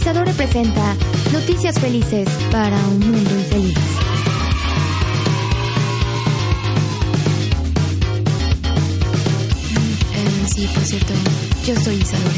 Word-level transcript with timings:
Isadora 0.00 0.32
presenta 0.32 0.96
Noticias 1.30 1.78
Felices 1.78 2.26
para 2.50 2.74
un 2.88 3.00
Mundo 3.00 3.34
Infeliz. 3.34 3.76
Eh, 10.14 10.46
sí, 10.46 10.66
por 10.72 10.82
cierto, 10.84 11.12
yo 11.66 11.76
soy 11.78 11.96
Isadora. 11.96 12.32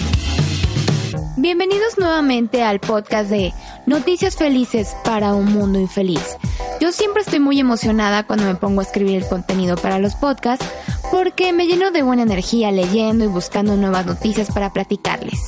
Bienvenidos 1.36 1.98
nuevamente 1.98 2.64
al 2.64 2.80
podcast 2.80 3.30
de 3.30 3.54
Noticias 3.86 4.34
Felices 4.34 4.96
para 5.04 5.32
un 5.34 5.52
Mundo 5.52 5.78
Infeliz. 5.78 6.36
Yo 6.80 6.90
siempre 6.90 7.22
estoy 7.22 7.38
muy 7.38 7.60
emocionada 7.60 8.26
cuando 8.26 8.44
me 8.44 8.56
pongo 8.56 8.80
a 8.80 8.84
escribir 8.84 9.22
el 9.22 9.28
contenido 9.28 9.76
para 9.76 10.00
los 10.00 10.16
podcasts 10.16 10.66
porque 11.12 11.52
me 11.52 11.68
lleno 11.68 11.92
de 11.92 12.02
buena 12.02 12.22
energía 12.22 12.72
leyendo 12.72 13.22
y 13.22 13.28
buscando 13.28 13.76
nuevas 13.76 14.04
noticias 14.04 14.50
para 14.50 14.72
platicarles. 14.72 15.38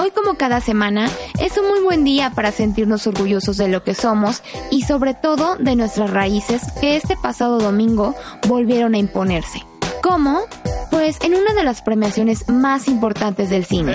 Hoy 0.00 0.10
como 0.10 0.34
cada 0.34 0.60
semana 0.60 1.08
es 1.40 1.56
un 1.58 1.68
muy 1.68 1.80
buen 1.80 2.04
día 2.04 2.30
para 2.30 2.52
sentirnos 2.52 3.06
orgullosos 3.06 3.56
de 3.56 3.68
lo 3.68 3.84
que 3.84 3.94
somos 3.94 4.42
y 4.70 4.82
sobre 4.82 5.14
todo 5.14 5.56
de 5.56 5.76
nuestras 5.76 6.10
raíces 6.10 6.62
que 6.80 6.96
este 6.96 7.16
pasado 7.16 7.58
domingo 7.58 8.14
volvieron 8.48 8.94
a 8.94 8.98
imponerse. 8.98 9.62
¿Cómo? 10.02 10.40
Pues 10.90 11.18
en 11.22 11.34
una 11.34 11.54
de 11.54 11.62
las 11.62 11.80
premiaciones 11.80 12.48
más 12.48 12.88
importantes 12.88 13.48
del 13.50 13.64
cine. 13.64 13.94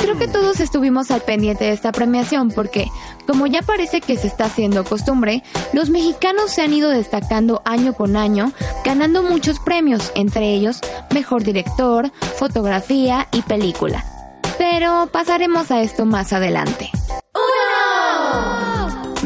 Creo 0.00 0.18
que 0.18 0.26
todos 0.26 0.60
estuvimos 0.60 1.10
al 1.10 1.20
pendiente 1.20 1.64
de 1.64 1.72
esta 1.72 1.92
premiación 1.92 2.50
porque, 2.50 2.86
como 3.26 3.46
ya 3.46 3.62
parece 3.62 4.00
que 4.00 4.16
se 4.16 4.26
está 4.26 4.46
haciendo 4.46 4.84
costumbre, 4.84 5.42
los 5.72 5.90
mexicanos 5.90 6.50
se 6.50 6.62
han 6.62 6.72
ido 6.72 6.90
destacando 6.90 7.62
año 7.64 7.92
con 7.92 8.16
año, 8.16 8.52
ganando 8.84 9.22
muchos 9.22 9.60
premios, 9.60 10.10
entre 10.14 10.54
ellos 10.54 10.80
Mejor 11.12 11.44
Director, 11.44 12.10
Fotografía 12.36 13.28
y 13.30 13.42
Película. 13.42 14.13
Pero 14.58 15.08
pasaremos 15.12 15.70
a 15.70 15.82
esto 15.82 16.06
más 16.06 16.32
adelante. 16.32 16.90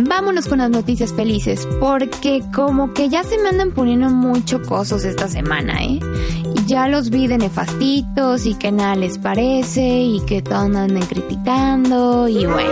Vámonos 0.01 0.47
con 0.47 0.59
las 0.59 0.71
noticias 0.71 1.12
felices, 1.12 1.67
porque 1.81 2.43
como 2.55 2.95
que 2.95 3.09
ya 3.09 3.25
se 3.25 3.37
me 3.39 3.49
andan 3.49 3.73
poniendo 3.73 4.09
muy 4.09 4.45
chocosos 4.45 5.05
esta 5.05 5.27
semana, 5.27 5.83
¿eh? 5.83 5.99
Ya 6.67 6.87
los 6.87 7.11
vi 7.11 7.27
de 7.27 7.37
nefastitos 7.37 8.47
y 8.47 8.55
que 8.55 8.71
nada 8.71 8.95
les 8.95 9.19
parece 9.19 9.83
y 9.83 10.21
que 10.25 10.41
todos 10.41 10.62
andan 10.62 11.01
criticando 11.06 12.29
y 12.29 12.47
bueno. 12.47 12.71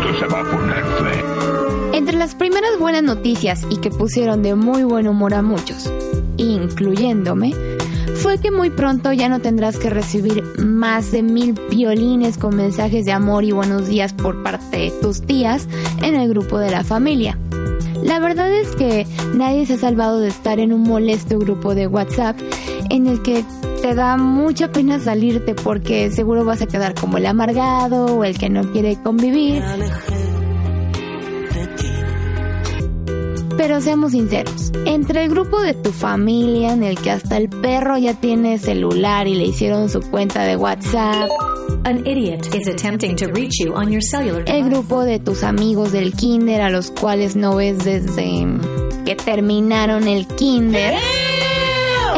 Esto 0.00 0.18
se 0.18 0.26
va 0.26 0.40
a 0.40 0.50
poner 0.50 0.84
feo. 0.84 1.92
Entre 1.92 2.16
las 2.16 2.34
primeras 2.34 2.78
buenas 2.80 3.04
noticias 3.04 3.64
y 3.70 3.76
que 3.76 3.90
pusieron 3.90 4.42
de 4.42 4.56
muy 4.56 4.82
buen 4.82 5.06
humor 5.06 5.34
a 5.34 5.42
muchos, 5.42 5.92
incluyéndome, 6.38 7.54
fue 8.22 8.38
que 8.38 8.52
muy 8.52 8.70
pronto 8.70 9.12
ya 9.12 9.28
no 9.28 9.40
tendrás 9.40 9.76
que 9.76 9.90
recibir 9.90 10.44
más 10.56 11.10
de 11.10 11.24
mil 11.24 11.54
violines 11.70 12.38
con 12.38 12.54
mensajes 12.54 13.04
de 13.04 13.10
amor 13.10 13.42
y 13.42 13.50
buenos 13.50 13.88
días 13.88 14.12
por 14.12 14.44
parte 14.44 14.76
de 14.76 14.90
tus 15.02 15.22
tías 15.22 15.66
en 16.02 16.14
el 16.14 16.28
grupo 16.28 16.58
de 16.58 16.70
la 16.70 16.84
familia. 16.84 17.36
La 18.00 18.20
verdad 18.20 18.52
es 18.52 18.76
que 18.76 19.08
nadie 19.34 19.66
se 19.66 19.74
ha 19.74 19.78
salvado 19.78 20.20
de 20.20 20.28
estar 20.28 20.60
en 20.60 20.72
un 20.72 20.82
molesto 20.82 21.36
grupo 21.36 21.74
de 21.74 21.88
WhatsApp 21.88 22.38
en 22.90 23.08
el 23.08 23.22
que 23.22 23.44
te 23.80 23.92
da 23.96 24.16
mucha 24.16 24.70
pena 24.70 25.00
salirte 25.00 25.56
porque 25.56 26.12
seguro 26.12 26.44
vas 26.44 26.62
a 26.62 26.66
quedar 26.66 26.94
como 26.94 27.16
el 27.16 27.26
amargado 27.26 28.06
o 28.06 28.22
el 28.22 28.38
que 28.38 28.48
no 28.48 28.62
quiere 28.70 28.96
convivir. 29.02 29.64
Pero 33.62 33.80
seamos 33.80 34.10
sinceros, 34.10 34.72
entre 34.86 35.22
el 35.22 35.30
grupo 35.30 35.62
de 35.62 35.72
tu 35.72 35.92
familia 35.92 36.72
en 36.72 36.82
el 36.82 36.98
que 36.98 37.12
hasta 37.12 37.36
el 37.36 37.48
perro 37.48 37.96
ya 37.96 38.12
tiene 38.12 38.58
celular 38.58 39.28
y 39.28 39.36
le 39.36 39.44
hicieron 39.44 39.88
su 39.88 40.00
cuenta 40.00 40.42
de 40.42 40.56
WhatsApp, 40.56 41.30
An 41.84 42.04
idiot 42.04 42.52
is 42.56 42.66
attempting 42.66 43.14
to 43.14 43.28
reach 43.28 43.60
you 43.60 43.72
on 43.72 43.88
your 43.88 44.02
cellular 44.02 44.42
el 44.48 44.68
grupo 44.68 45.04
de 45.04 45.20
tus 45.20 45.44
amigos 45.44 45.92
del 45.92 46.12
kinder 46.12 46.60
a 46.60 46.70
los 46.70 46.90
cuales 46.90 47.36
no 47.36 47.54
ves 47.54 47.84
desde 47.84 48.46
que 49.04 49.14
terminaron 49.14 50.08
el 50.08 50.26
kinder, 50.26 50.94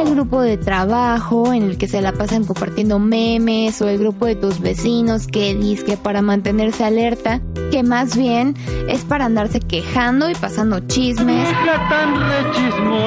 el 0.04 0.14
grupo 0.14 0.40
de 0.40 0.56
trabajo 0.56 1.52
en 1.52 1.64
el 1.64 1.78
que 1.78 1.88
se 1.88 2.00
la 2.00 2.12
pasan 2.12 2.44
compartiendo 2.44 2.98
memes 2.98 3.80
o 3.80 3.88
el 3.88 3.98
grupo 3.98 4.26
de 4.26 4.36
tus 4.36 4.60
vecinos 4.60 5.26
que 5.26 5.54
que 5.86 5.96
para 5.96 6.22
mantenerse 6.22 6.84
alerta, 6.84 7.40
que 7.70 7.82
más 7.82 8.16
bien 8.16 8.54
es 8.88 9.02
para 9.02 9.24
andarse 9.24 9.60
quejando 9.60 10.28
y 10.30 10.34
pasando 10.34 10.80
chismes 10.80 11.48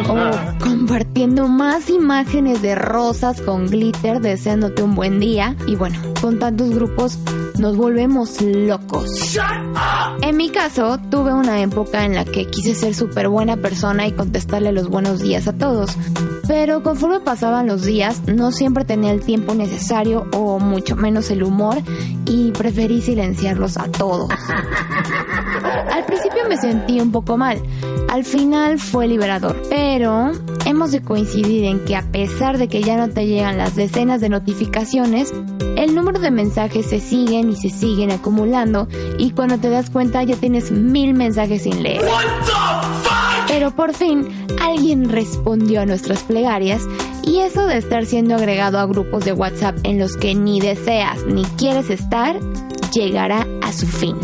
o 0.10 0.64
compartiendo 0.64 1.48
más 1.48 1.90
imágenes 1.90 2.62
de 2.62 2.76
rosas 2.76 3.42
con 3.42 3.68
glitter 3.68 4.20
deseándote 4.22 4.82
un 4.82 4.96
buen 4.96 5.20
día 5.20 5.56
y 5.68 5.76
bueno, 5.76 5.98
con 6.22 6.40
tantos 6.40 6.72
grupos 6.72 7.20
nos 7.60 7.76
volvemos 7.76 8.42
locos. 8.42 9.38
En 10.22 10.38
mi 10.38 10.50
caso, 10.50 11.00
tuve 11.10 11.34
una 11.34 11.62
época 11.62 12.06
en 12.06 12.16
la 12.16 12.26
que 12.26 12.48
quise 12.48 12.76
ser 12.76 12.94
súper 12.94 13.30
buena 13.30 13.58
persona 13.58 14.08
y 14.08 14.12
contestarle 14.12 14.72
los 14.72 14.90
buenos 14.90 15.22
días 15.22 15.48
a 15.48 15.54
todos. 15.54 15.96
Pero 16.48 16.82
conforme 16.82 17.20
pasaban 17.20 17.68
los 17.68 17.84
días, 17.84 18.22
no 18.28 18.52
siempre 18.52 18.86
tenía 18.86 19.12
el 19.12 19.22
tiempo 19.22 19.54
necesario 19.54 20.28
o 20.34 20.60
mucho 20.60 20.96
menos 20.96 21.30
el 21.30 21.44
humor 21.44 21.78
y 22.26 22.52
preferí 22.52 23.02
silenciarlos 23.02 23.78
a 23.78 23.92
todos. 23.92 24.30
Al 25.92 26.06
principio 26.06 26.48
me 26.48 26.58
sentí 26.58 27.00
un 27.00 27.12
poco 27.12 27.38
mal, 27.38 27.62
al 28.10 28.24
final 28.24 28.80
fue 28.80 29.08
liberador, 29.08 29.62
pero 29.70 30.32
hemos 30.66 30.92
de 30.92 31.02
coincidir 31.02 31.66
en 31.66 31.84
que 31.84 31.96
a 31.96 32.04
pesar 32.04 32.58
de 32.58 32.68
que 32.68 32.82
ya 32.82 32.96
no 32.96 33.10
te 33.10 33.26
llegan 33.26 33.58
las 33.58 33.76
decenas 33.76 34.22
de 34.22 34.30
notificaciones, 34.30 35.34
el 35.76 35.94
número 35.94 36.20
de 36.20 36.32
mensajes 36.32 36.86
se 36.86 37.00
siguen 37.00 37.50
y 37.50 37.56
se 37.56 37.70
siguen 37.70 38.12
acumulando 38.12 38.88
y 39.18 39.32
cuando 39.32 39.58
te 39.58 39.70
das 39.70 39.90
cuenta 39.90 40.24
ya 40.24 40.36
tienes 40.36 40.72
mil 40.72 41.14
mensajes 41.14 41.64
sin 41.64 41.84
leer. 41.84 42.02
Pero 43.48 43.72
por 43.72 43.94
fin 43.94 44.28
alguien 44.62 45.10
respondió 45.10 45.82
a 45.82 45.86
nuestras 45.86 46.24
plegarias 46.24 46.82
y 47.24 47.40
eso 47.40 47.66
de 47.66 47.78
estar 47.78 48.06
siendo 48.06 48.36
agregado 48.36 48.80
a 48.80 48.86
grupos 48.86 49.26
de 49.26 49.34
WhatsApp 49.34 49.78
en 49.84 50.00
los 50.00 50.16
que 50.16 50.36
ni 50.36 50.60
deseas 50.60 51.26
ni 51.26 51.44
quieres 51.44 51.90
estar 51.90 52.40
llegará 52.94 53.46
a 53.62 53.74
su 53.74 53.86
fin. 53.86 54.16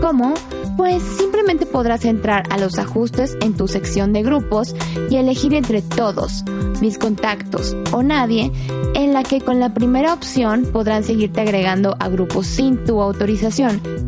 ¿Cómo? 0.00 0.34
Pues 0.76 1.02
simplemente 1.02 1.66
podrás 1.66 2.04
entrar 2.04 2.44
a 2.50 2.58
los 2.58 2.78
ajustes 2.78 3.36
en 3.40 3.56
tu 3.56 3.66
sección 3.66 4.12
de 4.12 4.22
grupos 4.22 4.74
y 5.10 5.16
elegir 5.16 5.54
entre 5.54 5.82
todos, 5.82 6.44
mis 6.80 6.98
contactos 6.98 7.76
o 7.92 8.02
nadie, 8.02 8.52
en 8.94 9.12
la 9.12 9.24
que 9.24 9.40
con 9.40 9.58
la 9.58 9.74
primera 9.74 10.12
opción 10.12 10.64
podrán 10.72 11.02
seguirte 11.02 11.40
agregando 11.40 11.96
a 11.98 12.08
grupos 12.08 12.46
sin 12.46 12.84
tu 12.84 13.00
autorización. 13.00 14.07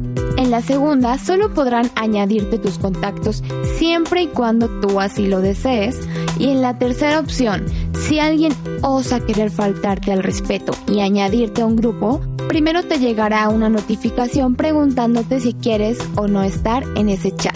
En 0.51 0.57
la 0.57 0.63
segunda 0.63 1.17
solo 1.17 1.55
podrán 1.55 1.93
añadirte 1.95 2.59
tus 2.59 2.77
contactos 2.77 3.45
siempre 3.79 4.23
y 4.23 4.27
cuando 4.27 4.69
tú 4.81 4.99
así 4.99 5.29
lo 5.29 5.41
desees. 5.41 5.97
Y 6.41 6.49
en 6.49 6.61
la 6.61 6.77
tercera 6.77 7.21
opción, 7.21 7.67
si 7.93 8.19
alguien 8.19 8.53
osa 8.83 9.21
querer 9.21 9.53
faltarte 9.53 10.11
al 10.11 10.25
respeto 10.25 10.73
y 10.89 11.03
añadirte 11.03 11.63
a 11.63 11.67
un 11.67 11.77
grupo, 11.77 12.21
primero 12.49 12.83
te 12.83 12.99
llegará 12.99 13.49
una 13.49 13.69
notificación 13.69 14.57
preguntándote 14.57 15.39
si 15.39 15.55
quieres 15.55 15.99
o 16.17 16.27
no 16.27 16.43
estar 16.43 16.83
en 16.97 17.11
ese 17.11 17.31
chat. 17.31 17.55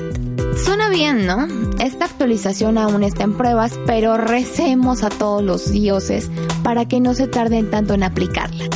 Suena 0.64 0.88
bien, 0.88 1.26
¿no? 1.26 1.48
Esta 1.80 2.04
actualización 2.04 2.78
aún 2.78 3.02
está 3.02 3.24
en 3.24 3.36
pruebas, 3.36 3.76
pero 3.86 4.18
recemos 4.18 5.02
a 5.02 5.08
todos 5.08 5.42
los 5.42 5.72
dioses 5.72 6.30
para 6.62 6.86
que 6.86 7.00
no 7.00 7.12
se 7.14 7.26
tarden 7.26 7.72
tanto 7.72 7.94
en 7.94 8.04
aplicarla. 8.04 8.66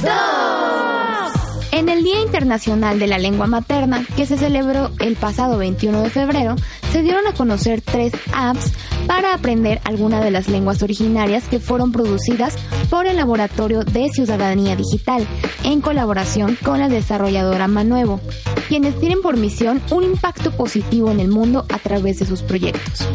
En 1.71 1.89
el 1.89 2.03
Día 2.03 2.21
Internacional 2.23 2.99
de 2.99 3.07
la 3.07 3.19
Lengua 3.19 3.47
Materna, 3.47 4.05
que 4.17 4.27
se 4.27 4.39
celebró 4.39 4.91
el 5.01 5.17
pasado 5.17 5.59
21 5.59 6.03
de 6.03 6.11
febrero, 6.11 6.57
se 6.93 7.03
dieron 7.03 7.27
a 7.27 7.35
conocer 7.35 7.83
tres 7.83 8.13
apps 8.33 8.73
para 9.07 9.35
aprender 9.35 9.81
alguna 9.85 10.21
de 10.23 10.31
las 10.31 10.49
lenguas 10.49 10.83
originarias 10.83 11.45
que 11.45 11.61
fueron 11.61 11.93
producidas 11.93 12.57
por 12.91 13.07
el 13.07 13.17
Laboratorio 13.17 13.85
de 13.85 14.09
Ciudadanía 14.09 14.77
Digital, 14.77 15.27
en 15.65 15.81
colaboración 15.81 16.57
con 16.65 16.79
la 16.79 16.89
desarrolladora 16.89 17.69
Manuevo, 17.69 18.21
quienes 18.69 18.99
tienen 18.99 19.21
por 19.21 19.37
misión 19.37 19.83
un 19.91 20.05
impacto 20.05 20.51
positivo 20.53 21.11
en 21.11 21.21
el 21.21 21.29
mundo 21.29 21.67
a 21.69 21.79
través 21.79 22.19
de 22.19 22.27
sus 22.27 22.43
proyectos. 22.43 23.07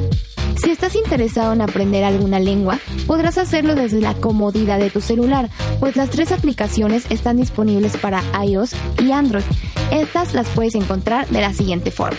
Si 0.57 0.69
estás 0.69 0.95
interesado 0.95 1.53
en 1.53 1.61
aprender 1.61 2.03
alguna 2.03 2.39
lengua, 2.39 2.79
podrás 3.07 3.37
hacerlo 3.37 3.75
desde 3.75 4.01
la 4.01 4.13
comodidad 4.13 4.79
de 4.79 4.89
tu 4.89 5.01
celular, 5.01 5.49
pues 5.79 5.95
las 5.95 6.09
tres 6.09 6.31
aplicaciones 6.31 7.05
están 7.09 7.37
disponibles 7.37 7.97
para 7.97 8.23
iOS 8.43 8.75
y 8.99 9.11
Android. 9.11 9.43
Estas 9.91 10.33
las 10.33 10.47
puedes 10.49 10.75
encontrar 10.75 11.27
de 11.29 11.41
la 11.41 11.53
siguiente 11.53 11.91
forma. 11.91 12.17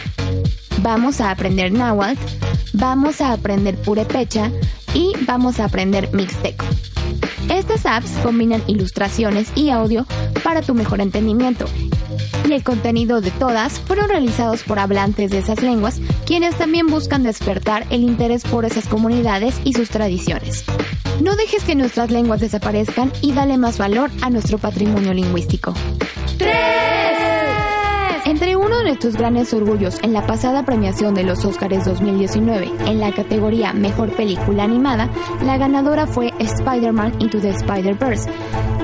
Vamos 0.83 1.21
a 1.21 1.31
aprender 1.31 1.73
náhuatl, 1.73 2.21
vamos 2.73 3.21
a 3.21 3.33
aprender 3.33 3.77
purepecha 3.77 4.51
y 4.93 5.13
vamos 5.27 5.61
a 5.61 5.65
aprender 5.65 6.13
mixteco. 6.13 6.65
Estas 7.49 7.87
apps 7.87 8.11
combinan 8.23 8.63
ilustraciones 8.67 9.49
y 9.55 9.71
audio 9.71 10.07
para 10.43 10.63
tu 10.63 10.75
mejor 10.75 11.01
entendimiento. 11.01 11.67
Y 12.49 12.53
el 12.53 12.63
contenido 12.63 13.21
de 13.21 13.31
todas 13.31 13.81
fueron 13.81 14.09
realizados 14.09 14.63
por 14.63 14.79
hablantes 14.79 15.31
de 15.31 15.39
esas 15.39 15.63
lenguas, 15.63 16.01
quienes 16.27 16.57
también 16.57 16.87
buscan 16.87 17.23
despertar 17.23 17.87
el 17.91 18.03
interés 18.03 18.43
por 18.45 18.65
esas 18.65 18.87
comunidades 18.87 19.61
y 19.65 19.73
sus 19.73 19.91
tradiciones. 19.91 20.65
No 21.21 21.37
dejes 21.37 21.65
que 21.65 21.75
nuestras 21.75 22.11
lenguas 22.11 22.41
desaparezcan 22.41 23.13
y 23.21 23.33
dale 23.33 23.57
más 23.57 23.79
valor 23.79 24.11
a 24.21 24.31
nuestro 24.31 24.59
patrimonio 24.59 25.15
lingüístico. 25.15 25.75
Entre 28.27 28.57
uno 28.57 28.79
de 28.79 28.85
nuestros 28.85 29.17
grandes 29.17 29.53
orgullos 29.53 29.99
en 30.03 30.15
la 30.15 30.27
pasada 30.27 30.65
premiación 30.65 31.15
de 31.15 31.25
los 31.25 31.45
Oscars 31.45 31.85
2019 31.85 32.73
en 32.87 32.99
la 32.99 33.13
categoría 33.13 33.75
Mejor 33.75 34.11
Película 34.17 34.65
Animada, 34.65 35.11
la 35.43 35.59
ganadora 35.59 36.07
fue 36.07 36.33
Spider-Man 36.39 37.17
Into 37.21 37.39
the 37.39 37.51
Spider-Verse. 37.51 38.31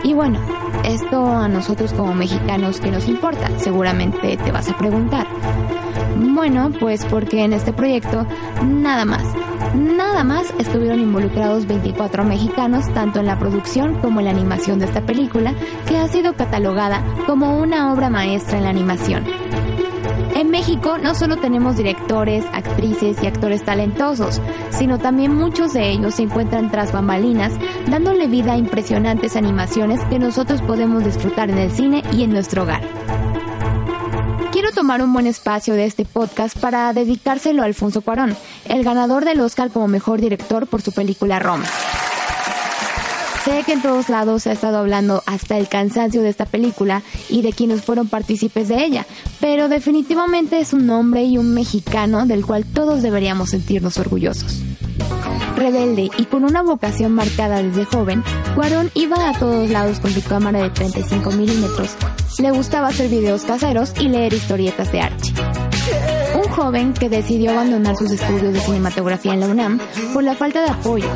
Y 0.05 0.12
bueno, 0.12 0.41
esto 0.85 1.27
a 1.27 1.49
nosotros 1.49 1.93
como 1.93 2.15
mexicanos 2.15 2.81
que 2.81 2.91
nos 2.91 3.09
importa, 3.09 3.49
seguramente 3.59 4.37
te 4.37 4.53
vas 4.53 4.69
a 4.69 4.77
preguntar. 4.77 5.27
Bueno, 6.17 6.71
pues 6.79 7.05
porque 7.06 7.44
en 7.44 7.53
este 7.53 7.73
proyecto 7.73 8.27
nada 8.65 9.05
más, 9.05 9.25
nada 9.75 10.25
más 10.25 10.53
estuvieron 10.59 11.00
involucrados 11.00 11.67
24 11.67 12.25
mexicanos 12.25 12.93
tanto 12.93 13.21
en 13.21 13.27
la 13.27 13.38
producción 13.38 13.94
como 14.00 14.21
en 14.21 14.27
la 14.27 14.32
animación 14.32 14.79
de 14.79 14.87
esta 14.87 15.03
película, 15.03 15.55
que 15.88 15.99
ha 15.99 16.09
sido 16.09 16.35
catalogada 16.35 17.03
como 17.27 17.59
una 17.59 17.93
obra 17.93 18.11
maestra 18.11 18.59
en 18.59 18.65
la 18.65 18.71
animación. 18.71 19.25
En 20.40 20.48
México 20.48 20.96
no 20.96 21.14
solo 21.14 21.37
tenemos 21.37 21.76
directores, 21.76 22.46
actrices 22.54 23.22
y 23.22 23.26
actores 23.26 23.62
talentosos, 23.62 24.40
sino 24.70 24.98
también 24.98 25.34
muchos 25.34 25.75
de 25.75 25.90
ellos 25.90 26.14
se 26.14 26.22
encuentran 26.22 26.70
tras 26.70 26.92
bambalinas, 26.92 27.52
dándole 27.90 28.26
vida 28.26 28.54
a 28.54 28.56
impresionantes 28.56 29.37
animaciones 29.37 30.00
que 30.06 30.19
nosotros 30.19 30.62
podemos 30.62 31.04
disfrutar 31.04 31.50
en 31.50 31.58
el 31.58 31.70
cine 31.70 32.02
y 32.14 32.22
en 32.22 32.31
nuestro 32.31 32.62
hogar. 32.62 32.81
Quiero 34.50 34.72
tomar 34.72 35.02
un 35.02 35.12
buen 35.12 35.26
espacio 35.26 35.75
de 35.75 35.84
este 35.84 36.06
podcast 36.06 36.58
para 36.58 36.90
dedicárselo 36.94 37.60
a 37.60 37.66
Alfonso 37.66 38.00
Cuarón, 38.00 38.34
el 38.66 38.82
ganador 38.82 39.26
del 39.26 39.40
Oscar 39.40 39.70
como 39.70 39.88
mejor 39.88 40.22
director 40.22 40.66
por 40.66 40.81
su 40.81 40.93
película 40.93 41.38
Roma. 41.38 41.66
Sé 43.44 43.62
que 43.64 43.72
en 43.72 43.81
todos 43.81 44.10
lados 44.10 44.42
se 44.42 44.50
ha 44.50 44.52
estado 44.52 44.78
hablando 44.78 45.22
hasta 45.25 45.56
el 45.56 45.66
cansancio 45.66 46.20
de 46.20 46.28
esta 46.28 46.44
película 46.44 47.02
y 47.31 47.40
de 47.40 47.54
quienes 47.54 47.82
fueron 47.82 48.06
partícipes 48.06 48.69
de 48.69 48.84
ella, 48.84 49.06
pero 49.40 49.69
definitivamente 49.70 50.60
es 50.60 50.75
un 50.75 50.90
hombre 50.90 51.25
y 51.25 51.38
un 51.38 51.54
mexicano 51.54 52.26
del 52.26 52.44
cual 52.44 52.66
todos 52.66 53.02
deberíamos 53.02 53.50
sentirnos 53.50 53.96
orgullosos. 53.96 54.60
Rebelde 55.56 56.10
y 56.19 56.25
con 56.26 56.44
una 56.44 56.62
vocación 56.62 57.12
marcada 57.12 57.62
desde 57.62 57.87
joven, 57.87 58.22
Cuarón 58.54 58.90
iba 58.94 59.31
a 59.31 59.38
todos 59.38 59.70
lados 59.70 60.00
con 60.00 60.10
su 60.10 60.22
cámara 60.22 60.62
de 60.62 60.70
35 60.70 61.31
milímetros. 61.32 61.96
Le 62.38 62.50
gustaba 62.50 62.88
hacer 62.88 63.08
videos 63.08 63.44
caseros 63.44 63.93
y 63.98 64.08
leer 64.08 64.34
historietas 64.34 64.93
de 64.93 65.00
Archie 65.00 65.50
un 66.50 66.56
joven 66.56 66.93
que 66.93 67.08
decidió 67.08 67.52
abandonar 67.52 67.97
sus 67.97 68.11
estudios 68.11 68.52
de 68.52 68.61
cinematografía 68.61 69.35
en 69.35 69.41
la 69.41 69.47
UNAM 69.47 69.79
por 70.12 70.25
la 70.25 70.35
falta 70.35 70.62
de 70.62 70.70
apoyo 70.70 71.06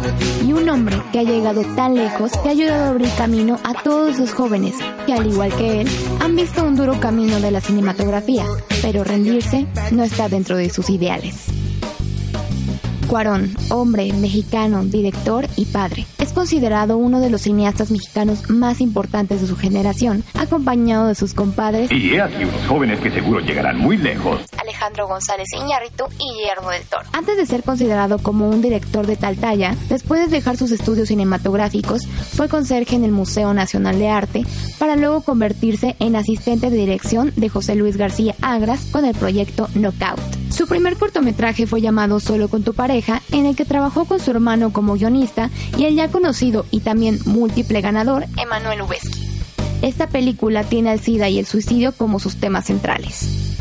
y 0.47 0.53
un 0.53 0.69
hombre 0.69 0.97
que 1.13 1.19
ha 1.19 1.23
llegado 1.25 1.63
tan 1.75 1.97
lejos 1.97 2.31
que 2.39 2.49
ha 2.49 2.53
ayudado 2.53 2.85
a 2.85 2.89
abrir 2.91 3.09
camino 3.19 3.59
a 3.65 3.83
todos 3.83 4.19
los 4.19 4.33
jóvenes 4.33 4.77
que 5.07 5.13
al 5.13 5.27
igual 5.27 5.53
que 5.57 5.81
él 5.81 5.89
han 6.21 6.37
visto 6.37 6.65
un 6.65 6.77
duro 6.77 7.01
camino 7.01 7.41
de 7.41 7.51
la 7.51 7.61
cinematografía, 7.61 8.45
pero 8.81 9.03
rendirse 9.03 9.67
no 9.91 10.05
está 10.05 10.29
dentro 10.29 10.57
de 10.57 10.71
sus 10.71 10.89
ideales. 10.89 11.47
Cuarón, 13.09 13.55
hombre, 13.71 14.13
mexicano, 14.13 14.85
director 14.85 15.47
y 15.57 15.67
padre. 15.67 16.07
Es 16.19 16.33
considerado 16.33 16.97
uno 16.97 17.21
de 17.21 17.31
los 17.31 17.43
cineastas 17.43 17.91
mexicanos 17.91 18.49
más 18.51 18.81
importantes 18.81 19.41
de 19.41 19.47
su 19.47 19.57
generación, 19.57 20.25
acompañado 20.35 21.09
de 21.09 21.15
sus 21.15 21.35
compadres. 21.35 21.91
Y 21.93 22.15
he 22.15 22.21
aquí 22.21 22.45
unos 22.45 22.67
jóvenes 22.67 23.01
que 23.01 23.11
seguro 23.11 23.41
llegarán 23.41 23.79
muy 23.79 23.99
lejos. 23.99 24.41
Alejandro 24.65 25.07
González 25.07 25.49
Iñárritu 25.53 26.05
y 26.19 26.39
Guillermo 26.39 26.71
del 26.71 26.83
Toro. 26.83 27.05
Antes 27.13 27.37
de 27.37 27.47
ser 27.47 27.63
considerado 27.63 28.19
como 28.19 28.49
un 28.49 28.63
director 28.63 29.07
de 29.07 29.17
tal 29.17 29.37
talla, 29.37 29.77
después 29.89 30.21
de 30.21 30.35
dejar 30.35 30.57
sus 30.57 30.73
estudios 30.73 31.09
cinematográficos, 31.09 32.07
fue 32.07 32.49
conserje 32.49 32.97
en 32.97 33.05
el 33.05 33.13
Museo 33.13 33.55
Nacional 33.55 33.99
de 33.99 34.09
Arte 34.09 34.45
para 34.79 34.97
luego 34.97 35.21
convertirse 35.23 35.97
en 36.01 36.17
asistente 36.17 36.71
de 36.71 36.77
dirección 36.77 37.33
de 37.37 37.49
José 37.49 37.75
Luis 37.75 37.97
García 37.97 38.35
Agras 38.43 38.87
con 38.91 39.05
el 39.05 39.15
proyecto 39.15 39.69
Knockout. 39.75 40.21
Su 40.51 40.67
primer 40.67 40.97
cortometraje 40.97 41.67
fue 41.67 41.81
llamado 41.81 42.21
Solo 42.21 42.49
con 42.49 42.63
tu 42.63 42.75
pareja, 42.75 43.23
en 43.33 43.47
el 43.47 43.57
que 43.57 43.65
trabajó 43.65 44.05
con 44.05 44.21
su 44.21 44.31
hermano 44.31 44.73
como 44.73 44.95
guionista 44.95 45.51
y 45.77 45.85
el 45.85 45.97
ya 45.97 46.11
conocido 46.11 46.65
y 46.71 46.81
también 46.81 47.19
múltiple 47.27 47.81
ganador, 47.81 48.25
Emanuel 48.37 48.83
Ubeski. 48.83 49.29
Esta 49.83 50.07
película 50.07 50.65
tiene 50.65 50.91
al 50.91 51.01
SIDA 51.01 51.29
y 51.29 51.39
el 51.39 51.47
suicidio 51.47 51.93
como 51.93 52.19
sus 52.19 52.37
temas 52.37 52.67
centrales. 52.67 53.54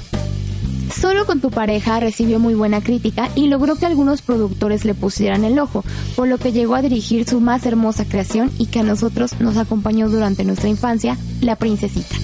Solo 1.04 1.26
con 1.26 1.42
tu 1.42 1.52
pareja 1.52 2.00
recibió 2.00 2.40
muy 2.40 2.54
buena 2.54 2.80
crítica 2.80 3.30
y 3.36 3.48
logró 3.48 3.76
que 3.76 3.86
algunos 3.86 4.22
productores 4.22 4.86
le 4.86 4.94
pusieran 4.94 5.44
el 5.44 5.60
ojo, 5.60 5.84
por 6.16 6.30
lo 6.30 6.38
que 6.38 6.54
llegó 6.54 6.76
a 6.76 6.82
dirigir 6.82 7.28
su 7.28 7.42
más 7.42 7.66
hermosa 7.66 8.06
creación 8.06 8.50
y 8.58 8.68
que 8.68 8.80
a 8.80 8.84
nosotros 8.84 9.38
nos 9.42 9.58
acompañó 9.58 10.08
durante 10.08 10.46
nuestra 10.46 10.70
infancia, 10.70 11.18
La 11.42 11.58
Princesita. 11.58 12.16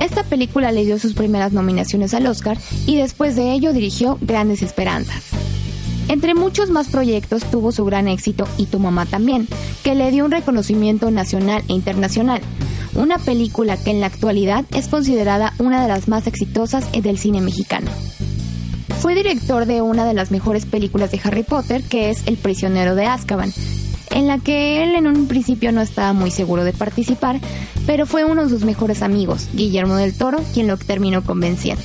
Esta 0.00 0.22
película 0.24 0.72
le 0.72 0.86
dio 0.86 0.98
sus 0.98 1.12
primeras 1.12 1.52
nominaciones 1.52 2.14
al 2.14 2.26
Oscar 2.28 2.56
y 2.86 2.96
después 2.96 3.36
de 3.36 3.52
ello 3.52 3.74
dirigió 3.74 4.16
Grandes 4.22 4.62
Esperanzas. 4.62 5.24
Entre 6.08 6.34
muchos 6.34 6.70
más 6.70 6.88
proyectos 6.88 7.44
tuvo 7.50 7.72
su 7.72 7.84
gran 7.84 8.08
éxito 8.08 8.46
Y 8.56 8.66
tu 8.66 8.78
mamá 8.78 9.04
también, 9.04 9.48
que 9.82 9.94
le 9.94 10.10
dio 10.10 10.24
un 10.24 10.30
reconocimiento 10.30 11.10
nacional 11.10 11.62
e 11.68 11.74
internacional. 11.74 12.40
Una 12.94 13.18
película 13.18 13.76
que 13.76 13.90
en 13.90 14.00
la 14.00 14.06
actualidad 14.06 14.64
es 14.72 14.88
considerada 14.88 15.52
una 15.58 15.82
de 15.82 15.88
las 15.88 16.06
más 16.06 16.26
exitosas 16.26 16.90
del 16.92 17.18
cine 17.18 17.40
mexicano. 17.40 17.90
Fue 19.00 19.14
director 19.14 19.66
de 19.66 19.82
una 19.82 20.06
de 20.06 20.14
las 20.14 20.30
mejores 20.30 20.64
películas 20.64 21.10
de 21.10 21.20
Harry 21.24 21.42
Potter, 21.42 21.82
que 21.82 22.10
es 22.10 22.26
El 22.26 22.36
prisionero 22.36 22.94
de 22.94 23.06
Azkaban, 23.06 23.52
en 24.10 24.28
la 24.28 24.38
que 24.38 24.82
él 24.82 24.94
en 24.94 25.08
un 25.08 25.26
principio 25.26 25.72
no 25.72 25.82
estaba 25.82 26.12
muy 26.12 26.30
seguro 26.30 26.64
de 26.64 26.72
participar, 26.72 27.40
pero 27.84 28.06
fue 28.06 28.24
uno 28.24 28.44
de 28.44 28.48
sus 28.48 28.64
mejores 28.64 29.02
amigos, 29.02 29.48
Guillermo 29.52 29.96
del 29.96 30.16
Toro, 30.16 30.38
quien 30.54 30.68
lo 30.68 30.76
terminó 30.76 31.22
convenciendo. 31.24 31.82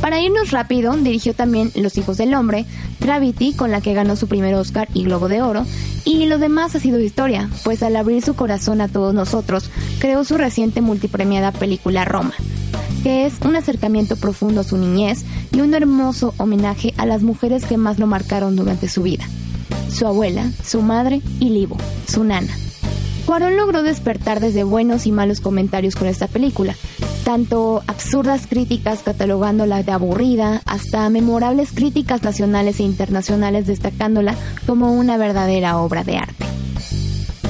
Para 0.00 0.20
irnos 0.20 0.50
rápido, 0.50 0.96
dirigió 0.96 1.34
también 1.34 1.72
Los 1.74 1.98
Hijos 1.98 2.16
del 2.16 2.34
Hombre, 2.34 2.64
Gravity, 3.00 3.54
con 3.54 3.70
la 3.70 3.80
que 3.80 3.94
ganó 3.94 4.16
su 4.16 4.28
primer 4.28 4.54
Oscar 4.54 4.88
y 4.94 5.04
Globo 5.04 5.28
de 5.28 5.42
Oro, 5.42 5.64
y 6.04 6.26
lo 6.26 6.38
demás 6.38 6.74
ha 6.76 6.80
sido 6.80 7.00
historia, 7.00 7.50
pues 7.64 7.82
al 7.82 7.96
abrir 7.96 8.22
su 8.22 8.34
corazón 8.34 8.80
a 8.80 8.88
todos 8.88 9.14
nosotros, 9.14 9.70
creó 9.98 10.24
su 10.24 10.36
reciente 10.36 10.80
multipremiada 10.80 11.52
película 11.52 12.04
Roma, 12.04 12.34
que 13.02 13.26
es 13.26 13.34
un 13.44 13.56
acercamiento 13.56 14.16
profundo 14.16 14.60
a 14.60 14.64
su 14.64 14.76
niñez 14.76 15.24
y 15.52 15.60
un 15.60 15.74
hermoso 15.74 16.34
homenaje 16.38 16.94
a 16.96 17.06
las 17.06 17.22
mujeres 17.22 17.64
que 17.64 17.76
más 17.76 17.98
lo 17.98 18.06
marcaron 18.06 18.54
durante 18.54 18.88
su 18.88 19.02
vida 19.02 19.26
su 19.96 20.06
abuela, 20.06 20.50
su 20.62 20.82
madre 20.82 21.22
y 21.40 21.48
Livo, 21.48 21.76
su 22.06 22.22
nana. 22.22 22.54
Cuarón 23.24 23.56
logró 23.56 23.82
despertar 23.82 24.40
desde 24.40 24.62
buenos 24.62 25.06
y 25.06 25.12
malos 25.12 25.40
comentarios 25.40 25.96
con 25.96 26.06
esta 26.06 26.28
película, 26.28 26.76
tanto 27.26 27.82
absurdas 27.88 28.46
críticas 28.46 29.00
catalogándola 29.02 29.82
de 29.82 29.90
aburrida, 29.90 30.62
hasta 30.64 31.10
memorables 31.10 31.72
críticas 31.72 32.22
nacionales 32.22 32.78
e 32.78 32.84
internacionales 32.84 33.66
destacándola 33.66 34.36
como 34.64 34.92
una 34.92 35.16
verdadera 35.16 35.78
obra 35.78 36.04
de 36.04 36.18
arte. 36.18 36.46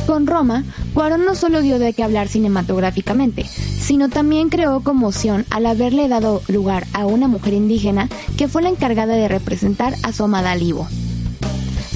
Con 0.06 0.26
Roma, 0.26 0.64
Cuarón 0.94 1.26
no 1.26 1.34
solo 1.34 1.60
dio 1.60 1.78
de 1.78 1.92
qué 1.92 2.02
hablar 2.02 2.28
cinematográficamente, 2.28 3.44
sino 3.44 4.08
también 4.08 4.48
creó 4.48 4.80
conmoción 4.80 5.44
al 5.50 5.66
haberle 5.66 6.08
dado 6.08 6.40
lugar 6.48 6.86
a 6.94 7.04
una 7.04 7.28
mujer 7.28 7.52
indígena 7.52 8.08
que 8.38 8.48
fue 8.48 8.62
la 8.62 8.70
encargada 8.70 9.14
de 9.14 9.28
representar 9.28 9.94
a 10.02 10.14
su 10.14 10.24
amada 10.24 10.54
Livo. 10.54 10.88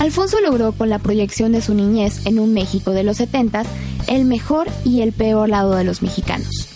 Alfonso 0.00 0.38
logró 0.40 0.72
con 0.72 0.90
la 0.90 0.98
proyección 0.98 1.52
de 1.52 1.62
su 1.62 1.72
niñez 1.72 2.26
en 2.26 2.40
un 2.40 2.52
México 2.52 2.90
de 2.90 3.04
los 3.04 3.16
70 3.16 3.62
el 4.06 4.26
mejor 4.26 4.68
y 4.84 5.00
el 5.00 5.12
peor 5.12 5.48
lado 5.48 5.74
de 5.76 5.84
los 5.84 6.02
mexicanos. 6.02 6.69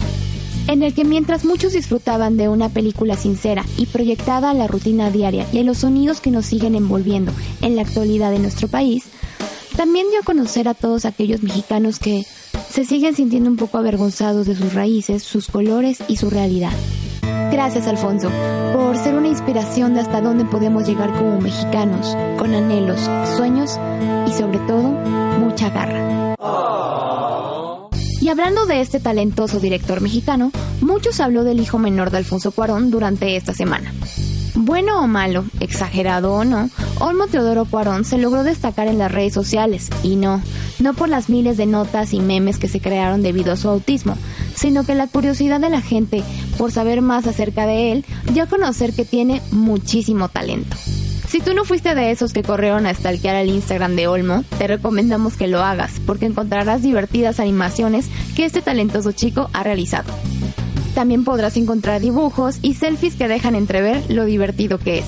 En 0.67 0.83
el 0.83 0.95
que 0.95 1.05
mientras 1.05 1.45
muchos 1.45 1.73
disfrutaban 1.75 2.37
de 2.37 2.49
una 2.49 2.69
película 2.69 3.17
sincera 3.17 3.65
y 3.77 3.87
proyectada 3.87 4.51
a 4.51 4.55
la 4.55 4.67
rutina 4.67 5.11
diaria 5.11 5.47
y 5.53 5.63
los 5.63 5.79
sonidos 5.79 6.21
que 6.21 6.31
nos 6.31 6.47
siguen 6.47 6.75
envolviendo 6.75 7.33
en 7.61 7.77
la 7.77 7.83
actualidad 7.83 8.31
de 8.31 8.39
nuestro 8.39 8.69
país, 8.69 9.05
también 9.77 10.07
dio 10.11 10.21
a 10.21 10.25
conocer 10.25 10.69
a 10.69 10.75
todos 10.75 11.05
aquellos 11.05 11.43
mexicanos 11.43 11.99
que 11.99 12.25
se 12.71 12.85
siguen 12.85 13.15
sintiendo 13.15 13.51
un 13.51 13.57
poco 13.57 13.79
avergonzados 13.79 14.47
de 14.47 14.57
sus 14.57 14.73
raíces, 14.73 15.23
sus 15.23 15.49
colores 15.49 15.99
y 16.09 16.17
su 16.17 16.31
realidad. 16.31 16.73
Gracias, 17.53 17.87
Alfonso, 17.87 18.31
por 18.73 18.97
ser 18.97 19.15
una 19.15 19.29
inspiración 19.29 19.95
de 19.95 20.01
hasta 20.01 20.21
dónde 20.21 20.45
podemos 20.45 20.87
llegar 20.89 21.13
como 21.17 21.41
mexicanos, 21.41 22.17
con 22.39 22.55
anhelos, 22.55 23.01
sueños 23.37 23.79
y 24.27 24.33
sobre 24.33 24.59
todo, 24.61 24.83
mucha 25.39 25.71
garra. 25.71 26.35
Hablando 28.35 28.67
de 28.67 28.81
este 28.81 28.99
talentoso 28.99 29.61
director 29.61 30.01
mexicano, 30.01 30.51
muchos 30.81 31.21
habló 31.21 31.45
del 31.45 31.61
hijo 31.61 31.79
menor 31.79 32.11
de 32.11 32.17
Alfonso 32.17 32.51
Cuarón 32.51 32.91
durante 32.91 33.37
esta 33.37 33.55
semana. 33.55 33.95
Bueno 34.57 35.01
o 35.01 35.07
malo, 35.07 35.45
exagerado 35.61 36.33
o 36.33 36.45
no, 36.45 36.69
Olmo 36.99 37.29
Teodoro 37.29 37.65
Cuarón 37.65 38.05
se 38.05 38.19
logró 38.19 38.43
destacar 38.43 38.89
en 38.89 38.99
las 38.99 39.13
redes 39.13 39.35
sociales, 39.35 39.89
y 40.03 40.17
no, 40.17 40.43
no 40.81 40.95
por 40.95 41.09
las 41.09 41.29
miles 41.29 41.57
de 41.57 41.67
notas 41.67 42.13
y 42.13 42.19
memes 42.19 42.59
que 42.59 42.67
se 42.67 42.81
crearon 42.81 43.23
debido 43.23 43.53
a 43.53 43.57
su 43.57 43.69
autismo, 43.69 44.19
sino 44.57 44.83
que 44.83 44.97
la 44.97 45.07
curiosidad 45.07 45.61
de 45.61 45.71
la 45.71 45.81
gente 45.81 46.25
por 46.59 46.73
saber 46.73 47.03
más 47.03 47.29
acerca 47.29 47.67
de 47.67 47.93
él 47.93 48.05
dio 48.33 48.43
a 48.43 48.49
conocer 48.49 48.95
que 48.95 49.05
tiene 49.05 49.43
muchísimo 49.53 50.29
talento. 50.29 50.77
Si 51.35 51.41
tú 51.41 51.53
no 51.53 51.65
fuiste 51.65 51.97
de 51.97 52.13
esos 52.13 52.33
que 52.33 52.45
corrieron 52.45 52.87
a 52.87 52.95
stalkear 52.95 53.35
el 53.35 53.49
Instagram 53.49 53.97
de 53.97 54.07
Olmo, 54.07 54.45
te 54.57 54.69
recomendamos 54.69 55.37
que 55.37 55.49
lo 55.49 55.65
hagas, 55.65 55.95
porque 56.07 56.27
encontrarás 56.27 56.81
divertidas 56.81 57.41
animaciones 57.41 58.07
que 58.37 58.45
este 58.45 58.63
talentoso 58.63 59.11
chico 59.11 59.51
ha 59.53 59.65
realizado. 59.65 60.13
También 60.95 61.25
podrás 61.25 61.57
encontrar 61.57 62.01
dibujos 62.01 62.61
y 62.63 62.75
selfies 62.75 63.17
que 63.17 63.27
dejan 63.27 63.57
entrever 63.57 64.01
lo 64.09 64.27
divertido 64.27 64.79
que 64.79 65.01
es. 65.01 65.07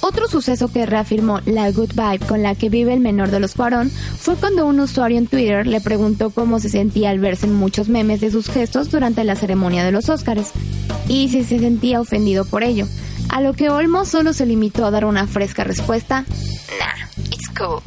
Otro 0.00 0.26
suceso 0.26 0.66
que 0.66 0.84
reafirmó 0.84 1.38
la 1.46 1.70
good 1.70 1.92
vibe 1.94 2.26
con 2.26 2.42
la 2.42 2.56
que 2.56 2.68
vive 2.68 2.92
el 2.92 2.98
menor 2.98 3.30
de 3.30 3.38
los 3.38 3.54
Cuarón 3.54 3.90
fue 3.90 4.34
cuando 4.34 4.66
un 4.66 4.80
usuario 4.80 5.16
en 5.16 5.28
Twitter 5.28 5.64
le 5.64 5.80
preguntó 5.80 6.30
cómo 6.30 6.58
se 6.58 6.70
sentía 6.70 7.10
al 7.10 7.20
verse 7.20 7.46
en 7.46 7.54
muchos 7.54 7.88
memes 7.88 8.20
de 8.20 8.32
sus 8.32 8.48
gestos 8.48 8.90
durante 8.90 9.22
la 9.22 9.36
ceremonia 9.36 9.84
de 9.84 9.92
los 9.92 10.08
Óscares 10.08 10.50
y 11.06 11.28
si 11.28 11.44
se 11.44 11.60
sentía 11.60 12.00
ofendido 12.00 12.44
por 12.46 12.64
ello. 12.64 12.88
A 13.28 13.40
lo 13.40 13.52
que 13.52 13.70
Olmo 13.70 14.04
solo 14.04 14.32
se 14.32 14.46
limitó 14.46 14.86
a 14.86 14.90
dar 14.90 15.04
una 15.04 15.26
fresca 15.26 15.64
respuesta. 15.64 16.24
Nah, 16.78 17.06
it's 17.30 17.48
cool. 17.56 17.82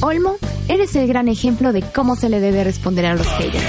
Olmo, 0.00 0.36
eres 0.68 0.94
el 0.96 1.06
gran 1.08 1.28
ejemplo 1.28 1.72
de 1.72 1.82
cómo 1.82 2.16
se 2.16 2.28
le 2.28 2.40
debe 2.40 2.64
responder 2.64 3.06
a 3.06 3.14
los 3.14 3.26
haters. 3.26 3.64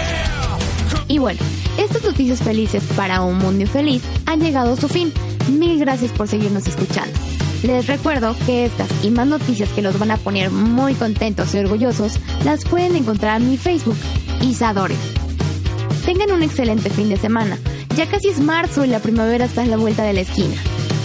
Y 1.08 1.18
bueno, 1.18 1.40
estas 1.78 2.04
noticias 2.04 2.40
felices 2.40 2.84
para 2.96 3.22
un 3.22 3.38
mundo 3.38 3.66
feliz 3.66 4.04
han 4.26 4.40
llegado 4.40 4.74
a 4.74 4.78
su 4.78 4.88
fin. 4.88 5.12
Mil 5.52 5.80
gracias 5.80 6.12
por 6.12 6.28
seguirnos 6.28 6.68
escuchando. 6.68 7.18
Les 7.64 7.88
recuerdo 7.88 8.36
que 8.46 8.66
estas 8.66 8.88
y 9.04 9.10
más 9.10 9.28
noticias 9.28 9.70
que 9.70 9.82
los 9.82 10.00
van 10.00 10.12
a 10.12 10.18
poner 10.18 10.52
muy 10.52 10.94
contentos 10.94 11.54
y 11.54 11.58
orgullosos 11.58 12.20
las 12.46 12.64
pueden 12.64 12.96
encontrar 12.96 13.42
en 13.42 13.50
mi 13.50 13.58
Facebook, 13.58 13.98
Isadores. 14.42 14.98
Tengan 16.06 16.32
un 16.32 16.44
excelente 16.44 16.90
fin 16.90 17.10
de 17.10 17.18
semana. 17.18 17.58
Ya 17.98 18.08
casi 18.08 18.30
es 18.30 18.40
marzo 18.40 18.86
y 18.86 18.88
la 18.88 19.00
primavera 19.00 19.46
está 19.46 19.64
a 19.64 19.66
la 19.66 19.78
vuelta 19.78 20.04
de 20.04 20.14
la 20.14 20.22
esquina. 20.22 20.56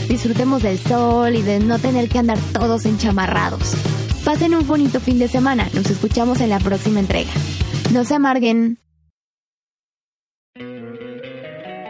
Disfrutemos 0.09 0.63
del 0.63 0.79
sol 0.79 1.35
y 1.35 1.43
de 1.43 1.61
no 1.61 1.79
tener 1.79 2.09
que 2.09 2.19
andar 2.19 2.39
todos 2.53 2.85
enchamarrados. 2.85 3.75
Pasen 4.25 4.55
un 4.55 4.67
bonito 4.67 5.01
fin 5.01 5.19
de 5.19 5.29
semana. 5.29 5.69
Nos 5.75 5.91
escuchamos 5.91 6.41
en 6.41 6.51
la 6.51 6.59
próxima 6.59 7.01
entrega. 7.01 7.33
No 7.93 8.05
se 8.05 8.15
amarguen. 8.15 8.79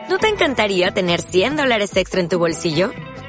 ¿No 0.09 0.19
te 0.19 0.29
encantaría 0.29 0.93
tener 0.93 1.21
100 1.21 1.57
dólares 1.57 1.97
extra 1.97 2.21
en 2.21 2.29
tu 2.29 2.39
bolsillo? 2.39 2.93